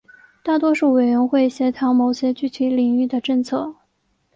[0.41, 3.75] 大多数委员会协调某些具体领域的政策。